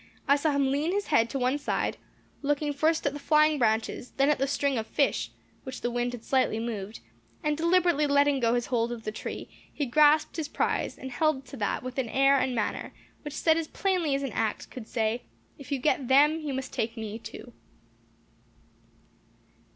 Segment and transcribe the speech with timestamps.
[0.27, 1.97] I saw him lean his head to one side,
[2.41, 5.29] looking first at the flying branches, then at the string of fish,
[5.61, 7.01] which the wind had slightly moved,
[7.43, 11.45] and deliberately letting go his hold of the tree, he grasped his prize, and held
[11.45, 14.87] to that with an air and manner, which said as plainly as an act could
[14.87, 15.21] say,
[15.59, 17.53] 'If you get them, you must take me too.